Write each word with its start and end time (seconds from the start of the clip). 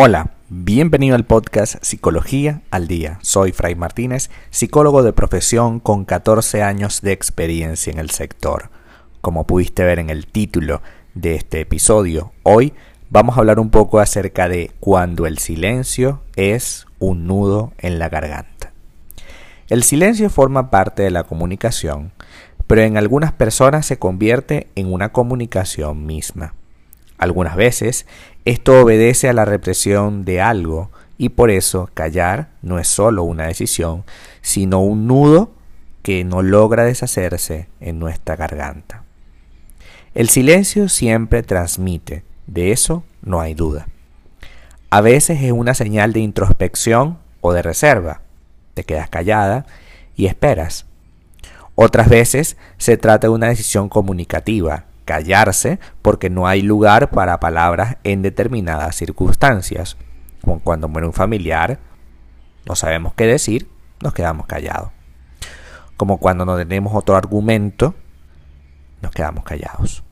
Hola, 0.00 0.30
bienvenido 0.48 1.16
al 1.16 1.26
podcast 1.26 1.82
Psicología 1.82 2.62
al 2.70 2.86
Día. 2.86 3.18
Soy 3.20 3.50
Fray 3.50 3.74
Martínez, 3.74 4.30
psicólogo 4.48 5.02
de 5.02 5.12
profesión 5.12 5.80
con 5.80 6.04
14 6.04 6.62
años 6.62 7.00
de 7.00 7.10
experiencia 7.10 7.92
en 7.92 7.98
el 7.98 8.10
sector. 8.10 8.70
Como 9.20 9.44
pudiste 9.44 9.82
ver 9.82 9.98
en 9.98 10.08
el 10.08 10.28
título 10.28 10.82
de 11.14 11.34
este 11.34 11.62
episodio, 11.62 12.30
hoy 12.44 12.74
vamos 13.10 13.36
a 13.36 13.40
hablar 13.40 13.58
un 13.58 13.70
poco 13.70 13.98
acerca 13.98 14.48
de 14.48 14.70
cuando 14.78 15.26
el 15.26 15.38
silencio 15.38 16.22
es 16.36 16.86
un 17.00 17.26
nudo 17.26 17.72
en 17.78 17.98
la 17.98 18.08
garganta. 18.08 18.72
El 19.68 19.82
silencio 19.82 20.30
forma 20.30 20.70
parte 20.70 21.02
de 21.02 21.10
la 21.10 21.24
comunicación, 21.24 22.12
pero 22.68 22.82
en 22.82 22.98
algunas 22.98 23.32
personas 23.32 23.84
se 23.84 23.98
convierte 23.98 24.68
en 24.76 24.92
una 24.92 25.10
comunicación 25.10 26.06
misma. 26.06 26.54
Algunas 27.18 27.56
veces 27.56 28.06
esto 28.44 28.80
obedece 28.80 29.28
a 29.28 29.32
la 29.32 29.44
represión 29.44 30.24
de 30.24 30.40
algo 30.40 30.90
y 31.18 31.30
por 31.30 31.50
eso 31.50 31.90
callar 31.92 32.48
no 32.62 32.78
es 32.78 32.88
solo 32.88 33.24
una 33.24 33.46
decisión, 33.46 34.04
sino 34.40 34.80
un 34.80 35.06
nudo 35.06 35.50
que 36.02 36.24
no 36.24 36.42
logra 36.42 36.84
deshacerse 36.84 37.68
en 37.80 37.98
nuestra 37.98 38.36
garganta. 38.36 39.02
El 40.14 40.28
silencio 40.28 40.88
siempre 40.88 41.42
transmite, 41.42 42.24
de 42.46 42.72
eso 42.72 43.04
no 43.20 43.40
hay 43.40 43.54
duda. 43.54 43.88
A 44.90 45.00
veces 45.00 45.42
es 45.42 45.52
una 45.52 45.74
señal 45.74 46.12
de 46.12 46.20
introspección 46.20 47.18
o 47.42 47.52
de 47.52 47.62
reserva. 47.62 48.22
Te 48.74 48.84
quedas 48.84 49.10
callada 49.10 49.66
y 50.16 50.26
esperas. 50.26 50.86
Otras 51.74 52.08
veces 52.08 52.56
se 52.78 52.96
trata 52.96 53.26
de 53.26 53.32
una 53.32 53.48
decisión 53.48 53.88
comunicativa, 53.88 54.86
callarse 55.08 55.80
porque 56.02 56.28
no 56.28 56.46
hay 56.46 56.60
lugar 56.60 57.08
para 57.08 57.40
palabras 57.40 57.96
en 58.04 58.20
determinadas 58.20 58.94
circunstancias. 58.94 59.96
Como 60.42 60.60
cuando 60.60 60.86
muere 60.86 61.06
un 61.06 61.14
familiar, 61.14 61.78
no 62.66 62.76
sabemos 62.76 63.14
qué 63.14 63.24
decir, 63.24 63.70
nos 64.02 64.12
quedamos 64.12 64.44
callados. 64.44 64.90
Como 65.96 66.18
cuando 66.18 66.44
no 66.44 66.58
tenemos 66.58 66.94
otro 66.94 67.16
argumento, 67.16 67.94
nos 69.00 69.10
quedamos 69.12 69.44
callados. 69.44 70.04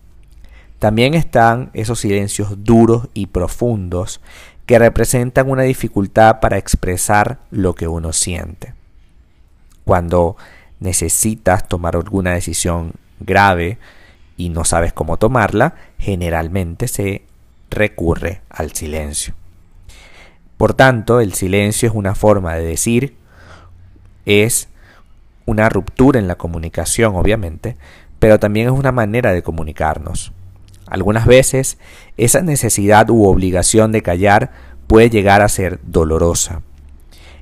También 0.79 1.13
están 1.13 1.69
esos 1.75 2.01
silencios 2.01 2.65
duros 2.65 3.11
y 3.13 3.27
profundos 3.27 4.23
que 4.65 4.79
representan 4.79 5.51
una 5.51 5.65
dificultad 5.65 6.41
para 6.41 6.57
expresar 6.57 7.41
lo 7.51 7.75
que 7.75 7.87
uno 7.87 8.15
siente. 8.15 8.73
Cuando 9.85 10.39
necesitas 10.81 11.69
tomar 11.69 11.97
alguna 11.97 12.33
decisión 12.33 12.93
grave, 13.21 13.79
y 14.37 14.51
no 14.51 14.65
sabes 14.65 14.93
cómo 14.93 15.17
tomarla, 15.17 15.75
generalmente 15.99 16.89
se 16.89 17.25
recurre 17.71 18.43
al 18.49 18.73
silencio. 18.73 19.35
Por 20.57 20.75
tanto, 20.75 21.21
el 21.21 21.35
silencio 21.35 21.89
es 21.89 21.95
una 21.95 22.15
forma 22.15 22.55
de 22.55 22.65
decir, 22.65 23.17
es 24.25 24.69
una 25.45 25.69
ruptura 25.69 26.19
en 26.19 26.29
la 26.29 26.37
comunicación, 26.37 27.15
obviamente, 27.15 27.77
pero 28.19 28.39
también 28.39 28.67
es 28.67 28.73
una 28.73 28.93
manera 28.93 29.33
de 29.33 29.43
comunicarnos. 29.43 30.33
Algunas 30.89 31.27
veces 31.27 31.79
esa 32.17 32.43
necesidad 32.43 33.11
u 33.11 33.25
obligación 33.25 33.93
de 33.93 34.03
callar 34.03 34.51
puede 34.87 35.11
llegar 35.11 35.43
a 35.43 35.49
ser 35.49 35.81
dolorosa. 35.85 36.63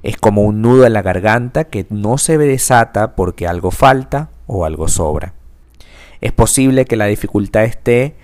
Es 0.03 0.17
como 0.17 0.43
un 0.43 0.61
nudo 0.61 0.87
en 0.87 0.93
la 0.93 1.03
garganta 1.03 1.65
que 1.65 1.87
no 1.91 2.19
se 2.19 2.37
desata 2.37 3.15
porque 3.15 3.47
algo 3.47 3.71
falta 3.71 4.31
o 4.47 4.65
algo 4.65 4.89
sobra. 4.89 5.35
Es 6.25 6.33
posible 6.33 6.87
que 6.87 6.97
la 6.97 7.05
dificultad 7.05 7.65
esté 7.65 8.17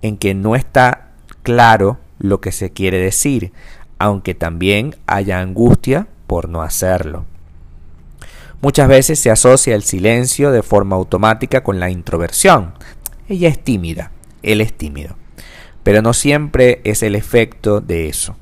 en 0.00 0.16
que 0.16 0.32
no 0.32 0.54
está 0.54 1.08
claro 1.42 1.98
lo 2.20 2.40
que 2.40 2.52
se 2.52 2.70
quiere 2.70 2.98
decir, 2.98 3.52
aunque 3.98 4.36
también 4.36 4.94
haya 5.08 5.40
angustia 5.40 6.06
por 6.28 6.48
no 6.48 6.62
hacerlo. 6.62 7.26
Muchas 8.60 8.86
veces 8.86 9.18
se 9.18 9.32
asocia 9.32 9.74
el 9.74 9.82
silencio 9.82 10.52
de 10.52 10.62
forma 10.62 10.94
automática 10.94 11.64
con 11.64 11.80
la 11.80 11.90
introversión. 11.90 12.74
Ella 13.28 13.48
es 13.48 13.58
tímida, 13.58 14.12
él 14.44 14.60
es 14.60 14.72
tímido. 14.72 15.16
Pero 15.82 16.00
no 16.00 16.12
siempre 16.12 16.80
es 16.84 17.02
el 17.02 17.16
efecto 17.16 17.80
de 17.80 18.08
eso. 18.08 18.36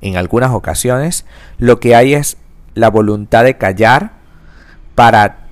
En 0.00 0.16
algunas 0.16 0.50
ocasiones 0.50 1.26
lo 1.58 1.78
que 1.78 1.94
hay 1.94 2.14
es 2.14 2.38
la 2.74 2.90
voluntad 2.90 3.44
de 3.44 3.56
callar 3.56 4.14
para 4.96 5.46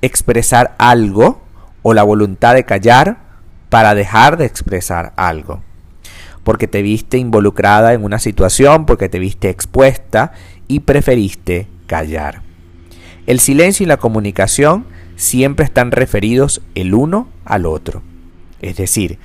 expresar 0.00 0.76
algo 0.78 1.42
o 1.82 1.94
la 1.94 2.02
voluntad 2.02 2.54
de 2.54 2.64
callar 2.64 3.18
para 3.68 3.94
dejar 3.94 4.36
de 4.36 4.46
expresar 4.46 5.12
algo. 5.16 5.62
Porque 6.44 6.66
te 6.66 6.82
viste 6.82 7.18
involucrada 7.18 7.92
en 7.92 8.04
una 8.04 8.18
situación, 8.18 8.86
porque 8.86 9.08
te 9.08 9.18
viste 9.18 9.48
expuesta 9.48 10.32
y 10.68 10.80
preferiste 10.80 11.68
callar. 11.86 12.42
El 13.26 13.38
silencio 13.38 13.84
y 13.84 13.86
la 13.86 13.96
comunicación 13.98 14.86
siempre 15.16 15.64
están 15.64 15.92
referidos 15.92 16.62
el 16.74 16.94
uno 16.94 17.28
al 17.44 17.66
otro. 17.66 18.02
Es 18.60 18.76
decir, 18.76 19.18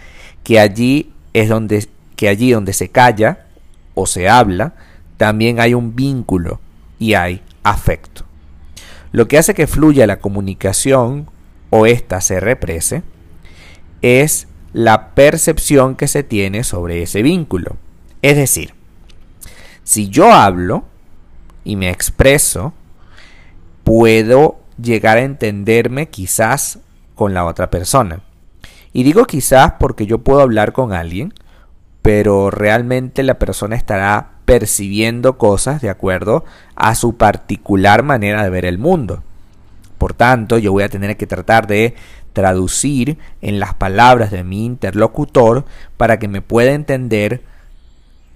que 0.43 0.59
allí 0.59 1.11
es 1.33 1.49
donde 1.49 1.87
que 2.17 2.27
allí 2.27 2.51
donde 2.51 2.73
se 2.73 2.89
calla 2.89 3.45
o 3.93 4.05
se 4.05 4.27
habla, 4.27 4.73
también 5.15 5.61
hay 5.61 5.73
un 5.73 5.95
vínculo 5.95 6.59
y 6.99 7.13
hay 7.13 7.41
afecto. 7.63 8.25
Lo 9.11 9.27
que 9.27 9.37
hace 9.37 9.53
que 9.53 9.67
fluya 9.67 10.05
la 10.07 10.19
comunicación 10.19 11.29
o 11.69 11.85
ésta 11.85 12.21
se 12.21 12.39
represe, 12.39 13.03
es 14.01 14.47
la 14.73 15.15
percepción 15.15 15.95
que 15.95 16.07
se 16.07 16.23
tiene 16.23 16.63
sobre 16.63 17.01
ese 17.01 17.21
vínculo. 17.21 17.77
Es 18.21 18.35
decir, 18.35 18.73
si 19.83 20.09
yo 20.09 20.31
hablo 20.31 20.85
y 21.63 21.75
me 21.75 21.89
expreso, 21.89 22.73
puedo 23.83 24.59
llegar 24.81 25.17
a 25.17 25.23
entenderme 25.23 26.09
quizás 26.09 26.79
con 27.15 27.33
la 27.33 27.45
otra 27.45 27.69
persona. 27.69 28.21
Y 28.93 29.03
digo 29.03 29.25
quizás 29.25 29.73
porque 29.79 30.05
yo 30.05 30.19
puedo 30.19 30.41
hablar 30.41 30.73
con 30.73 30.93
alguien, 30.93 31.33
pero 32.01 32.51
realmente 32.51 33.23
la 33.23 33.39
persona 33.39 33.75
estará 33.75 34.31
percibiendo 34.45 35.37
cosas 35.37 35.81
de 35.81 35.89
acuerdo 35.89 36.45
a 36.75 36.95
su 36.95 37.17
particular 37.17 38.03
manera 38.03 38.43
de 38.43 38.49
ver 38.49 38.65
el 38.65 38.77
mundo. 38.77 39.23
Por 39.97 40.13
tanto, 40.13 40.57
yo 40.57 40.71
voy 40.71 40.83
a 40.83 40.89
tener 40.89 41.17
que 41.17 41.27
tratar 41.27 41.67
de 41.67 41.95
traducir 42.33 43.17
en 43.41 43.59
las 43.59 43.73
palabras 43.73 44.31
de 44.31 44.43
mi 44.43 44.65
interlocutor 44.65 45.65
para 45.97 46.19
que 46.19 46.27
me 46.27 46.41
pueda 46.41 46.73
entender 46.73 47.41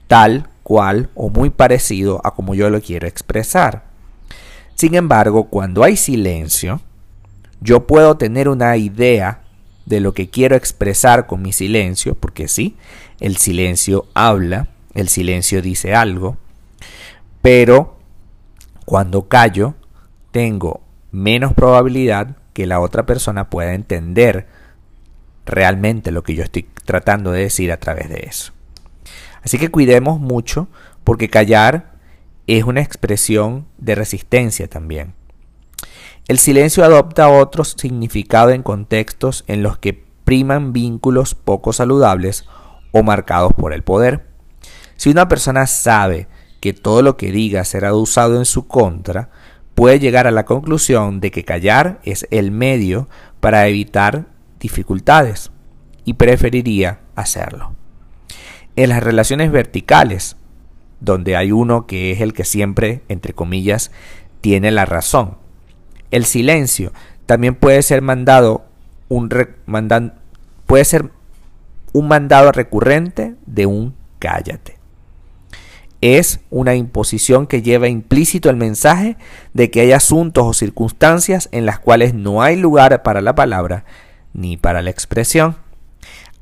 tal 0.07 0.49
cual 0.63 1.09
o 1.15 1.29
muy 1.29 1.49
parecido 1.49 2.19
a 2.23 2.33
como 2.33 2.55
yo 2.55 2.69
lo 2.69 2.81
quiero 2.81 3.07
expresar. 3.07 3.83
Sin 4.75 4.95
embargo, 4.95 5.45
cuando 5.45 5.83
hay 5.83 5.97
silencio, 5.97 6.81
yo 7.59 7.85
puedo 7.85 8.17
tener 8.17 8.49
una 8.49 8.75
idea 8.77 9.41
de 9.85 9.99
lo 9.99 10.13
que 10.13 10.29
quiero 10.29 10.55
expresar 10.55 11.27
con 11.27 11.41
mi 11.41 11.53
silencio, 11.53 12.15
porque 12.15 12.47
sí, 12.47 12.75
el 13.19 13.37
silencio 13.37 14.07
habla, 14.13 14.67
el 14.93 15.09
silencio 15.09 15.61
dice 15.61 15.93
algo, 15.93 16.37
pero 17.41 17.97
cuando 18.85 19.27
callo, 19.27 19.75
tengo 20.31 20.81
menos 21.11 21.53
probabilidad 21.53 22.37
que 22.53 22.65
la 22.65 22.79
otra 22.79 23.05
persona 23.05 23.49
pueda 23.49 23.73
entender 23.73 24.47
realmente 25.45 26.11
lo 26.11 26.23
que 26.23 26.35
yo 26.35 26.43
estoy 26.43 26.67
tratando 26.85 27.31
de 27.31 27.41
decir 27.41 27.71
a 27.71 27.77
través 27.77 28.09
de 28.09 28.25
eso. 28.27 28.53
Así 29.43 29.57
que 29.57 29.69
cuidemos 29.69 30.19
mucho 30.19 30.67
porque 31.03 31.29
callar 31.29 31.91
es 32.47 32.63
una 32.63 32.81
expresión 32.81 33.65
de 33.77 33.95
resistencia 33.95 34.67
también. 34.67 35.13
El 36.27 36.39
silencio 36.39 36.83
adopta 36.83 37.29
otro 37.29 37.63
significado 37.63 38.51
en 38.51 38.63
contextos 38.63 39.43
en 39.47 39.63
los 39.63 39.77
que 39.77 40.05
priman 40.23 40.71
vínculos 40.71 41.35
poco 41.35 41.73
saludables 41.73 42.45
o 42.91 43.03
marcados 43.03 43.53
por 43.53 43.73
el 43.73 43.83
poder. 43.83 44.27
Si 44.95 45.09
una 45.09 45.27
persona 45.27 45.65
sabe 45.65 46.27
que 46.59 46.73
todo 46.73 47.01
lo 47.01 47.17
que 47.17 47.31
diga 47.31 47.65
será 47.65 47.93
usado 47.93 48.37
en 48.37 48.45
su 48.45 48.67
contra, 48.67 49.29
puede 49.81 49.97
llegar 49.97 50.27
a 50.27 50.31
la 50.31 50.45
conclusión 50.45 51.21
de 51.21 51.31
que 51.31 51.43
callar 51.43 52.01
es 52.03 52.27
el 52.29 52.51
medio 52.51 53.09
para 53.39 53.67
evitar 53.67 54.27
dificultades 54.59 55.49
y 56.05 56.13
preferiría 56.13 56.99
hacerlo. 57.15 57.73
En 58.75 58.89
las 58.89 59.01
relaciones 59.01 59.51
verticales, 59.51 60.37
donde 60.99 61.35
hay 61.35 61.51
uno 61.51 61.87
que 61.87 62.11
es 62.11 62.21
el 62.21 62.33
que 62.33 62.45
siempre, 62.45 63.01
entre 63.09 63.33
comillas, 63.33 63.89
tiene 64.39 64.69
la 64.69 64.85
razón. 64.85 65.37
El 66.11 66.25
silencio 66.25 66.93
también 67.25 67.55
puede 67.55 67.81
ser 67.81 68.03
mandado 68.03 68.63
un 69.09 69.29
puede 70.67 70.85
ser 70.85 71.09
un 71.91 72.07
mandado 72.07 72.51
recurrente 72.51 73.33
de 73.47 73.65
un 73.65 73.95
cállate 74.19 74.80
es 76.01 76.39
una 76.49 76.75
imposición 76.75 77.47
que 77.47 77.61
lleva 77.61 77.87
implícito 77.87 78.49
el 78.49 78.57
mensaje 78.57 79.17
de 79.53 79.69
que 79.69 79.81
hay 79.81 79.91
asuntos 79.91 80.43
o 80.45 80.53
circunstancias 80.53 81.47
en 81.51 81.65
las 81.65 81.79
cuales 81.79 82.13
no 82.13 82.41
hay 82.41 82.55
lugar 82.55 83.03
para 83.03 83.21
la 83.21 83.35
palabra 83.35 83.85
ni 84.33 84.57
para 84.57 84.81
la 84.81 84.89
expresión. 84.89 85.57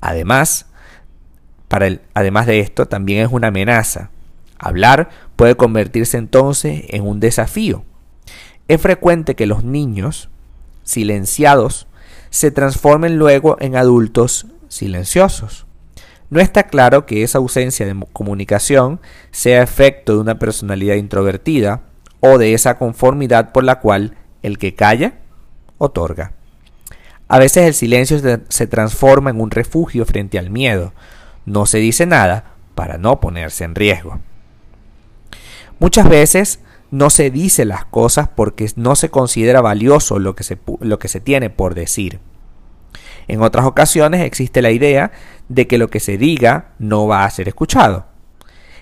Además, 0.01 0.65
Para 1.67 1.85
el, 1.85 2.01
además 2.15 2.47
de 2.47 2.61
esto, 2.61 2.87
también 2.87 3.23
es 3.23 3.31
una 3.31 3.49
amenaza. 3.49 4.09
Hablar 4.57 5.09
puede 5.35 5.55
convertirse 5.55 6.17
entonces 6.17 6.83
en 6.89 7.05
un 7.05 7.19
desafío. 7.19 7.83
Es 8.67 8.81
frecuente 8.81 9.35
que 9.35 9.45
los 9.45 9.63
niños 9.63 10.29
silenciados 10.83 11.85
se 12.31 12.49
transformen 12.51 13.17
luego 13.17 13.57
en 13.59 13.75
adultos 13.75 14.47
silenciosos. 14.67 15.67
No 16.29 16.39
está 16.39 16.63
claro 16.63 17.05
que 17.05 17.23
esa 17.23 17.39
ausencia 17.39 17.85
de 17.85 18.05
comunicación 18.13 18.99
sea 19.31 19.63
efecto 19.63 20.13
de 20.13 20.19
una 20.19 20.37
personalidad 20.37 20.95
introvertida 20.95 21.81
o 22.19 22.37
de 22.37 22.53
esa 22.53 22.77
conformidad 22.77 23.51
por 23.51 23.63
la 23.63 23.79
cual 23.79 24.15
el 24.43 24.57
que 24.57 24.75
calla 24.75 25.15
otorga. 25.77 26.33
A 27.27 27.39
veces 27.39 27.65
el 27.65 27.73
silencio 27.73 28.19
se 28.47 28.67
transforma 28.67 29.29
en 29.29 29.39
un 29.39 29.51
refugio 29.51 30.05
frente 30.05 30.39
al 30.39 30.49
miedo. 30.49 30.93
No 31.45 31.65
se 31.65 31.77
dice 31.77 32.05
nada 32.05 32.55
para 32.75 32.97
no 32.97 33.19
ponerse 33.19 33.63
en 33.63 33.75
riesgo. 33.75 34.19
Muchas 35.79 36.09
veces 36.09 36.59
no 36.91 37.09
se 37.09 37.29
dice 37.29 37.65
las 37.65 37.85
cosas 37.85 38.27
porque 38.27 38.69
no 38.75 38.95
se 38.95 39.09
considera 39.09 39.61
valioso 39.61 40.19
lo 40.19 40.35
que 40.35 40.43
se, 40.43 40.57
lo 40.79 40.99
que 40.99 41.07
se 41.07 41.19
tiene 41.19 41.49
por 41.49 41.75
decir. 41.75 42.19
En 43.29 43.43
otras 43.43 43.65
ocasiones 43.67 44.21
existe 44.21 44.63
la 44.63 44.71
idea 44.71 45.11
de 45.49 45.67
que 45.67 45.77
lo 45.77 45.89
que 45.89 45.99
se 45.99 46.17
diga 46.17 46.71
no 46.79 47.05
va 47.05 47.23
a 47.23 47.29
ser 47.29 47.47
escuchado. 47.47 48.07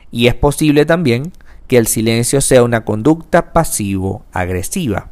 Y 0.09 0.27
es 0.27 0.35
posible 0.35 0.85
también 0.85 1.33
que 1.67 1.77
el 1.77 1.85
silencio 1.85 2.39
sea 2.39 2.63
una 2.63 2.85
conducta 2.85 3.51
pasivo-agresiva, 3.51 5.09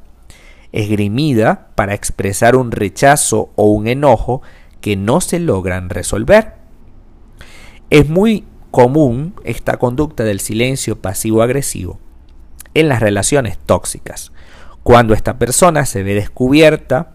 esgrimida 0.71 1.67
para 1.75 1.93
expresar 1.93 2.55
un 2.55 2.71
rechazo 2.71 3.51
o 3.55 3.65
un 3.65 3.87
enojo 3.87 4.41
que 4.79 4.95
no 4.95 5.19
se 5.19 5.39
logran 5.39 5.89
resolver. 5.89 6.53
Es 7.89 8.07
muy 8.07 8.45
común 8.71 9.35
esta 9.43 9.75
conducta 9.75 10.23
del 10.23 10.39
silencio 10.39 11.01
pasivo-agresivo 11.01 11.99
en 12.73 12.87
las 12.87 13.01
relaciones 13.01 13.57
tóxicas, 13.57 14.31
cuando 14.81 15.13
esta 15.13 15.37
persona 15.37 15.85
se 15.85 16.03
ve 16.03 16.13
descubierta, 16.13 17.14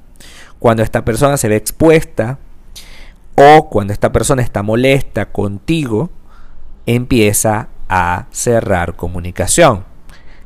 cuando 0.60 0.84
esta 0.84 1.04
persona 1.04 1.36
se 1.36 1.48
ve 1.48 1.56
expuesta 1.56 2.38
o 3.34 3.68
cuando 3.70 3.92
esta 3.92 4.12
persona 4.12 4.42
está 4.42 4.62
molesta 4.62 5.32
contigo, 5.32 6.10
empieza 6.86 7.68
a 7.88 8.26
cerrar 8.30 8.94
comunicación. 8.94 9.84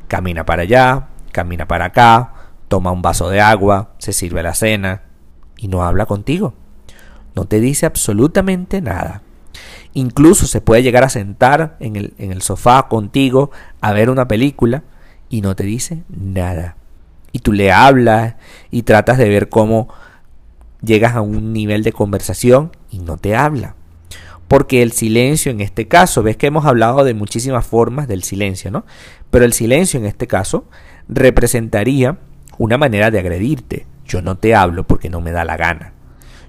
Camina 0.07 0.45
para 0.45 0.63
allá, 0.63 1.09
camina 1.31 1.67
para 1.67 1.85
acá, 1.85 2.33
toma 2.69 2.91
un 2.91 3.01
vaso 3.01 3.29
de 3.29 3.41
agua, 3.41 3.91
se 3.97 4.13
sirve 4.13 4.41
la 4.41 4.53
cena 4.53 5.03
y 5.57 5.67
no 5.67 5.83
habla 5.83 6.05
contigo. 6.05 6.53
No 7.35 7.45
te 7.45 7.59
dice 7.59 7.85
absolutamente 7.85 8.81
nada. 8.81 9.21
Incluso 9.93 10.47
se 10.47 10.61
puede 10.61 10.81
llegar 10.81 11.03
a 11.03 11.09
sentar 11.09 11.75
en 11.81 11.97
el, 11.97 12.13
en 12.17 12.31
el 12.31 12.41
sofá 12.41 12.87
contigo 12.87 13.51
a 13.81 13.91
ver 13.91 14.09
una 14.09 14.27
película 14.29 14.83
y 15.29 15.41
no 15.41 15.55
te 15.55 15.63
dice 15.63 16.03
nada. 16.07 16.77
Y 17.35 17.39
tú 17.39 17.51
le 17.51 17.69
hablas 17.69 18.35
y 18.71 18.83
tratas 18.83 19.17
de 19.17 19.27
ver 19.27 19.49
cómo 19.49 19.89
llegas 20.81 21.15
a 21.15 21.21
un 21.21 21.51
nivel 21.51 21.83
de 21.83 21.91
conversación 21.91 22.71
y 22.89 22.99
no 22.99 23.17
te 23.17 23.35
habla. 23.35 23.75
Porque 24.47 24.81
el 24.81 24.93
silencio 24.93 25.51
en 25.51 25.59
este 25.59 25.89
caso, 25.89 26.23
ves 26.23 26.37
que 26.37 26.47
hemos 26.47 26.63
hablado 26.63 27.03
de 27.03 27.13
muchísimas 27.13 27.67
formas 27.67 28.07
del 28.07 28.23
silencio, 28.23 28.71
¿no? 28.71 28.85
Pero 29.31 29.43
el 29.43 29.51
silencio 29.51 29.99
en 29.99 30.05
este 30.05 30.27
caso 30.27 30.63
representaría 31.09 32.19
una 32.57 32.77
manera 32.77 33.11
de 33.11 33.19
agredirte. 33.19 33.85
Yo 34.05 34.21
no 34.21 34.37
te 34.37 34.55
hablo 34.55 34.87
porque 34.87 35.09
no 35.09 35.19
me 35.19 35.33
da 35.33 35.43
la 35.43 35.57
gana. 35.57 35.91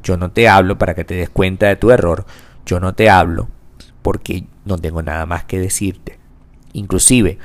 Yo 0.05 0.17
no 0.17 0.31
te 0.31 0.49
hablo 0.49 0.79
para 0.79 0.94
que 0.94 1.03
te 1.03 1.17
des 1.17 1.31
cuenta 1.31 1.67
de 1.67 1.75
tu 1.75 1.91
error. 1.91 2.27
Yo 2.65 2.79
no 2.79 2.94
te 2.94 3.11
hablo 3.11 3.49
porque 4.03 4.44
no 4.65 4.79
tengo 4.79 5.03
nada 5.03 5.27
más 5.27 5.43
que 5.43 5.59
decirte. 5.59 6.21
Inclusive, 6.75 7.38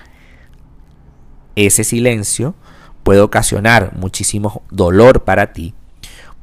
ese 1.56 1.84
silencio 1.84 2.54
puede 3.04 3.22
ocasionar 3.22 3.94
muchísimo 3.96 4.64
dolor 4.70 5.24
para 5.24 5.54
ti 5.54 5.74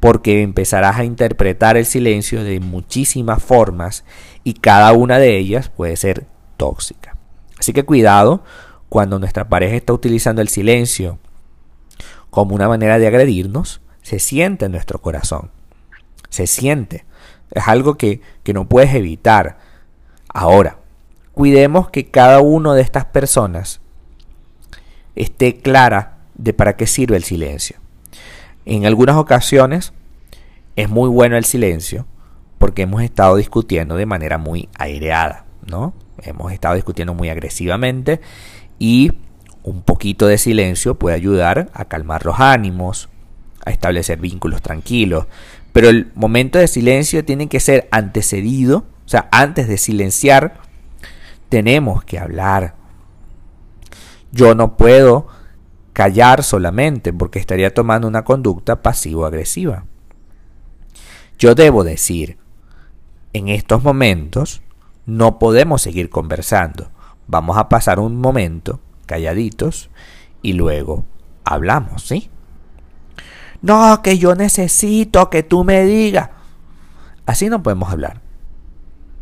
porque 0.01 0.43
empezarás 0.43 0.97
a 0.97 1.05
interpretar 1.05 1.77
el 1.77 1.87
silencio 1.87 2.45
de 2.45 2.61
muchísimas 2.61 3.43
formas 3.43 4.05
y 4.45 4.55
cada 4.55 4.93
una 4.93 5.19
de 5.19 5.37
ellas 5.37 5.69
puede 5.69 5.97
ser 5.97 6.27
tóxica. 6.57 7.17
Así 7.59 7.73
que 7.73 7.85
cuidado 7.85 8.45
cuando 8.89 9.19
nuestra 9.19 9.49
pareja 9.49 9.77
está 9.77 9.93
utilizando 9.93 10.41
el 10.41 10.49
silencio 10.49 11.19
como 12.31 12.55
una 12.55 12.69
manera 12.69 12.99
de 12.99 13.07
agredirnos, 13.07 13.81
se 14.03 14.19
siente 14.19 14.67
en 14.67 14.73
nuestro 14.73 15.01
corazón. 15.01 15.51
Se 16.29 16.47
siente. 16.47 17.05
Es 17.51 17.67
algo 17.67 17.97
que, 17.97 18.21
que 18.43 18.53
no 18.53 18.69
puedes 18.69 18.95
evitar. 18.95 19.59
Ahora, 20.33 20.79
cuidemos 21.33 21.91
que 21.91 22.11
cada 22.11 22.41
una 22.41 22.75
de 22.75 22.83
estas 22.83 23.07
personas 23.07 23.81
esté 25.17 25.59
clara 25.61 26.18
de 26.39 26.55
para 26.55 26.77
qué 26.77 26.87
sirve 26.87 27.17
el 27.17 27.25
silencio. 27.25 27.77
En 28.65 28.87
algunas 28.87 29.17
ocasiones 29.17 29.93
es 30.77 30.89
muy 30.89 31.09
bueno 31.09 31.37
el 31.37 31.45
silencio 31.45 32.07
porque 32.59 32.83
hemos 32.83 33.03
estado 33.03 33.37
discutiendo 33.37 33.97
de 33.97 34.07
manera 34.07 34.39
muy 34.39 34.69
aireada, 34.79 35.45
¿no? 35.67 35.95
Hemos 36.23 36.53
estado 36.53 36.75
discutiendo 36.75 37.15
muy 37.15 37.29
agresivamente 37.29 38.21
y 38.79 39.13
un 39.63 39.83
poquito 39.83 40.27
de 40.27 40.39
silencio 40.39 40.97
puede 40.97 41.17
ayudar 41.17 41.71
a 41.75 41.85
calmar 41.85 42.25
los 42.25 42.41
ánimos, 42.41 43.09
a 43.65 43.71
establecer 43.71 44.19
vínculos 44.19 44.63
tranquilos, 44.63 45.27
pero 45.73 45.89
el 45.89 46.11
momento 46.15 46.59
de 46.59 46.69
silencio 46.69 47.25
tiene 47.25 47.49
que 47.49 47.61
ser 47.61 47.89
antecedido, 47.91 48.79
o 49.05 49.09
sea, 49.09 49.29
antes 49.31 49.69
de 49.69 49.79
silenciar, 49.79 50.61
tenemos 51.49 52.05
que 52.05 52.19
hablar. 52.19 52.75
Yo 54.33 54.55
no 54.55 54.77
puedo 54.77 55.29
callar 55.99 56.45
solamente 56.45 57.13
porque 57.13 57.41
estaría 57.41 57.75
tomando 57.75 58.07
una 58.07 58.23
conducta 58.23 58.83
pasivo-agresiva. 58.83 59.85
Yo 61.41 61.57
debo 61.57 61.83
decir, 61.83 62.39
en 63.33 63.49
estos 63.49 63.83
momentos 63.83 64.63
no 65.07 65.41
podemos 65.41 65.83
seguir 65.83 66.09
conversando. 66.09 66.89
Vamos 67.27 67.57
a 67.57 67.69
pasar 67.69 67.99
un 67.99 68.21
momento 68.21 68.79
calladitos 69.07 69.91
y 70.41 70.53
luego 70.53 71.05
hablamos, 71.43 72.07
¿sí? 72.07 72.31
No, 73.61 74.01
que 74.01 74.19
yo 74.19 74.37
necesito 74.37 75.31
que 75.31 75.43
tú 75.43 75.65
me 75.65 75.83
digas. 75.83 76.31
Así 77.27 77.49
no 77.49 77.61
podemos 77.65 77.91
hablar. 77.91 78.21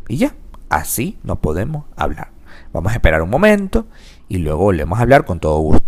Y 0.07 0.17
ya, 0.17 0.35
así 0.69 1.17
no 1.23 1.37
podemos 1.37 1.85
hablar. 1.95 2.29
Vamos 2.71 2.91
a 2.91 2.95
esperar 2.95 3.23
un 3.23 3.31
momento 3.31 3.87
y 4.29 4.37
luego 4.37 4.59
volvemos 4.59 4.99
a 4.99 5.01
hablar 5.01 5.25
con 5.25 5.39
todo 5.39 5.57
gusto. 5.57 5.86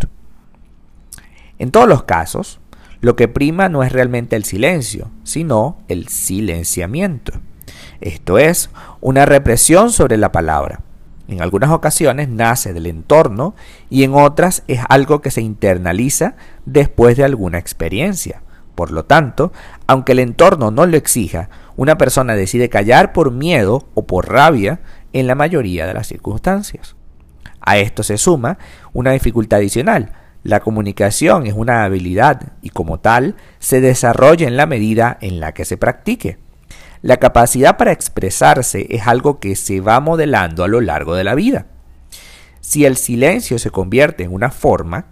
En 1.59 1.71
todos 1.71 1.87
los 1.87 2.03
casos, 2.03 2.59
lo 3.01 3.15
que 3.15 3.27
prima 3.27 3.69
no 3.69 3.83
es 3.83 3.91
realmente 3.91 4.35
el 4.35 4.45
silencio, 4.45 5.11
sino 5.23 5.77
el 5.87 6.07
silenciamiento. 6.07 7.33
Esto 8.01 8.37
es 8.37 8.69
una 9.01 9.25
represión 9.25 9.91
sobre 9.91 10.17
la 10.17 10.31
palabra. 10.31 10.81
En 11.27 11.41
algunas 11.41 11.69
ocasiones 11.69 12.29
nace 12.29 12.73
del 12.73 12.87
entorno 12.87 13.55
y 13.89 14.03
en 14.03 14.15
otras 14.15 14.63
es 14.67 14.79
algo 14.89 15.21
que 15.21 15.31
se 15.31 15.41
internaliza 15.41 16.35
después 16.65 17.17
de 17.17 17.23
alguna 17.25 17.59
experiencia. 17.59 18.41
Por 18.73 18.91
lo 18.91 19.05
tanto, 19.05 19.51
aunque 19.85 20.13
el 20.13 20.19
entorno 20.19 20.71
no 20.71 20.85
lo 20.85 20.95
exija, 20.95 21.49
una 21.75 21.97
persona 21.97 22.35
decide 22.35 22.69
callar 22.69 23.13
por 23.13 23.31
miedo 23.31 23.87
o 23.93 24.07
por 24.07 24.29
rabia 24.29 24.79
en 25.13 25.27
la 25.27 25.35
mayoría 25.35 25.85
de 25.85 25.93
las 25.93 26.07
circunstancias. 26.07 26.95
A 27.59 27.77
esto 27.77 28.03
se 28.03 28.17
suma 28.17 28.57
una 28.93 29.11
dificultad 29.11 29.59
adicional, 29.59 30.13
la 30.50 30.62
comunicación 30.62 31.46
es 31.46 31.53
una 31.53 31.84
habilidad 31.84 32.53
y 32.62 32.72
como 32.72 33.00
tal 33.00 33.36
se 33.60 33.82
desarrolla 33.82 34.48
en 34.48 34.58
la 34.58 34.65
medida 34.65 35.18
en 35.22 35.39
la 35.39 35.53
que 35.53 35.63
se 35.63 35.77
practique. 35.77 36.39
La 37.01 37.18
capacidad 37.18 37.77
para 37.77 37.91
expresarse 37.91 38.88
es 38.89 39.08
algo 39.08 39.39
que 39.39 39.56
se 39.56 39.79
va 39.79 40.00
modelando 40.00 40.63
a 40.63 40.68
lo 40.68 40.82
largo 40.82 41.15
de 41.15 41.24
la 41.24 41.36
vida. 41.36 41.68
Si 42.62 42.84
el 42.84 42.98
silencio 42.98 43.60
se 43.60 43.70
convierte 43.70 44.24
en 44.24 44.34
una 44.34 44.50
forma 44.50 45.06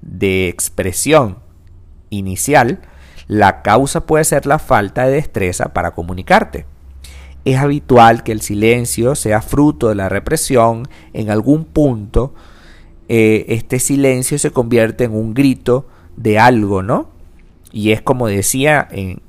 de 0.00 0.48
expresión 0.48 1.40
inicial, 2.10 2.80
la 3.26 3.62
causa 3.62 4.06
puede 4.06 4.24
ser 4.24 4.46
la 4.46 4.60
falta 4.60 5.06
de 5.06 5.14
destreza 5.14 5.74
para 5.74 5.90
comunicarte. 5.90 6.66
Es 7.44 7.58
habitual 7.58 8.22
que 8.22 8.32
el 8.32 8.40
silencio 8.40 9.16
sea 9.16 9.42
fruto 9.42 9.88
de 9.88 9.96
la 9.96 10.08
represión 10.08 10.88
en 11.12 11.30
algún 11.30 11.64
punto 11.64 12.32
eh, 13.08 13.46
este 13.48 13.78
silencio 13.78 14.38
se 14.38 14.50
convierte 14.50 15.04
en 15.04 15.14
un 15.14 15.34
grito 15.34 15.86
de 16.16 16.38
algo, 16.38 16.82
¿no? 16.82 17.10
Y 17.72 17.92
es 17.92 18.02
como 18.02 18.28
decía 18.28 18.88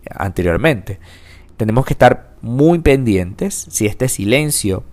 anteriormente, 0.10 1.00
tenemos 1.58 1.86
que 1.86 1.94
estar 1.94 2.36
muy 2.41 2.79
pendientes 2.79 3.65
si 3.70 3.88
este 3.88 4.08
silencio 4.08 4.84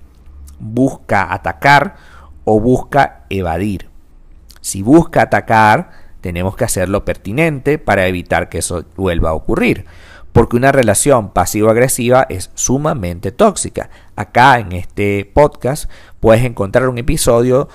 busca 0.58 1.32
atacar 1.32 1.96
o 2.44 2.60
busca 2.60 3.24
evadir. 3.28 3.88
Si 4.62 4.80
busca 4.80 5.22
atacar, 5.22 5.90
tenemos 6.20 6.56
que 6.56 6.64
hacerlo 6.64 7.04
pertinente 7.04 7.78
para 7.78 8.06
evitar 8.06 8.48
que 8.48 8.58
eso 8.58 8.84
vuelva 8.96 9.30
a 9.30 9.34
ocurrir. 9.34 9.84
porque 10.32 10.56
una 10.56 10.72
relación 10.72 11.28
pasivo-agresiva 11.28 12.26
es 12.30 12.50
sumamente 12.54 13.32
tóxica. 13.32 13.90
Acá 14.16 14.58
en 14.60 14.72
este 14.72 15.30
podcast 15.30 15.90
puedes 16.20 16.42
encontrar 16.42 16.88
un 16.88 16.96
episodio 16.96 17.68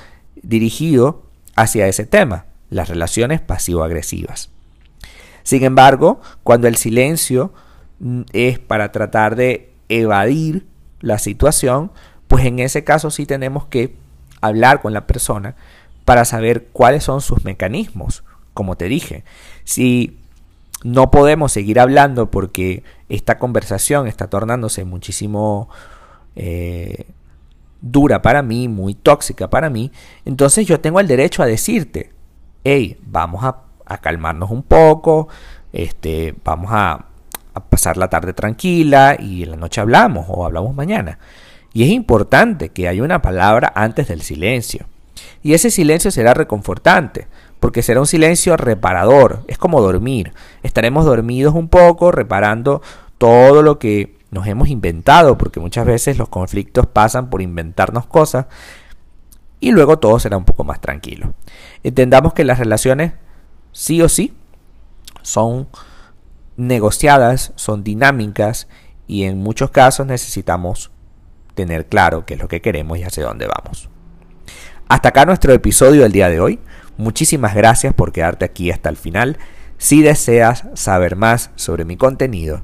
dirigido 0.43 1.23
hacia 1.55 1.87
ese 1.87 2.05
tema, 2.05 2.45
las 2.69 2.89
relaciones 2.89 3.41
pasivo-agresivas. 3.41 4.49
Sin 5.43 5.63
embargo, 5.63 6.19
cuando 6.43 6.67
el 6.67 6.75
silencio 6.75 7.53
mm, 7.99 8.21
es 8.33 8.59
para 8.59 8.91
tratar 8.91 9.35
de 9.35 9.71
evadir 9.89 10.65
la 10.99 11.19
situación, 11.19 11.91
pues 12.27 12.45
en 12.45 12.59
ese 12.59 12.83
caso 12.83 13.09
sí 13.11 13.25
tenemos 13.25 13.65
que 13.65 13.95
hablar 14.41 14.81
con 14.81 14.93
la 14.93 15.07
persona 15.07 15.55
para 16.05 16.25
saber 16.25 16.67
cuáles 16.71 17.03
son 17.03 17.21
sus 17.21 17.45
mecanismos, 17.45 18.23
como 18.53 18.75
te 18.75 18.85
dije. 18.85 19.23
Si 19.63 20.17
no 20.83 21.11
podemos 21.11 21.51
seguir 21.51 21.79
hablando 21.79 22.29
porque 22.29 22.83
esta 23.09 23.39
conversación 23.39 24.07
está 24.07 24.29
tornándose 24.29 24.83
muchísimo 24.85 25.69
eh, 26.35 27.07
dura 27.81 28.21
para 28.21 28.41
mí, 28.41 28.67
muy 28.67 28.95
tóxica 28.95 29.49
para 29.49 29.69
mí, 29.69 29.91
entonces 30.25 30.65
yo 30.65 30.79
tengo 30.79 30.99
el 30.99 31.07
derecho 31.07 31.43
a 31.43 31.45
decirte, 31.45 32.11
hey, 32.63 32.97
vamos 33.03 33.43
a, 33.43 33.63
calmarnos 34.01 34.51
un 34.51 34.63
poco, 34.63 35.29
este, 35.71 36.35
vamos 36.43 36.71
a, 36.71 37.05
a 37.53 37.63
pasar 37.69 37.95
la 37.95 38.09
tarde 38.09 38.33
tranquila 38.33 39.15
y 39.17 39.43
en 39.43 39.51
la 39.51 39.57
noche 39.57 39.79
hablamos 39.79 40.25
o 40.27 40.45
hablamos 40.45 40.75
mañana. 40.75 41.19
Y 41.73 41.83
es 41.83 41.89
importante 41.89 42.69
que 42.69 42.87
haya 42.87 43.03
una 43.03 43.21
palabra 43.21 43.71
antes 43.75 44.07
del 44.07 44.21
silencio. 44.23 44.87
Y 45.43 45.53
ese 45.53 45.71
silencio 45.71 46.11
será 46.11 46.33
reconfortante, 46.33 47.27
porque 47.59 47.81
será 47.81 47.99
un 47.99 48.07
silencio 48.07 48.57
reparador, 48.57 49.43
es 49.47 49.57
como 49.57 49.81
dormir. 49.81 50.33
Estaremos 50.63 51.05
dormidos 51.05 51.55
un 51.55 51.69
poco, 51.69 52.11
reparando 52.11 52.81
todo 53.17 53.61
lo 53.61 53.79
que 53.79 54.16
nos 54.31 54.47
hemos 54.47 54.69
inventado, 54.69 55.37
porque 55.37 55.59
muchas 55.59 55.85
veces 55.85 56.17
los 56.17 56.29
conflictos 56.29 56.87
pasan 56.87 57.29
por 57.29 57.41
inventarnos 57.41 58.07
cosas 58.07 58.47
y 59.59 59.71
luego 59.71 59.99
todo 59.99 60.19
será 60.19 60.37
un 60.37 60.45
poco 60.45 60.63
más 60.63 60.81
tranquilo. 60.81 61.33
Entendamos 61.83 62.33
que 62.33 62.43
las 62.43 62.59
relaciones 62.59 63.13
sí 63.71 64.01
o 64.01 64.09
sí 64.09 64.33
son 65.21 65.67
negociadas, 66.57 67.53
son 67.55 67.83
dinámicas 67.83 68.67
y 69.07 69.23
en 69.23 69.37
muchos 69.37 69.71
casos 69.71 70.05
necesitamos 70.05 70.91
tener 71.53 71.87
claro 71.87 72.25
qué 72.25 72.35
es 72.35 72.39
lo 72.39 72.47
que 72.47 72.61
queremos 72.61 72.97
y 72.97 73.03
hacia 73.03 73.25
dónde 73.25 73.47
vamos. 73.47 73.89
Hasta 74.89 75.09
acá 75.09 75.25
nuestro 75.25 75.53
episodio 75.53 76.03
del 76.03 76.11
día 76.11 76.29
de 76.29 76.39
hoy. 76.39 76.59
Muchísimas 76.97 77.55
gracias 77.55 77.93
por 77.93 78.11
quedarte 78.11 78.45
aquí 78.45 78.71
hasta 78.71 78.89
el 78.89 78.97
final. 78.97 79.37
Si 79.77 80.01
deseas 80.01 80.65
saber 80.73 81.15
más 81.15 81.51
sobre 81.55 81.85
mi 81.85 81.97
contenido, 81.97 82.63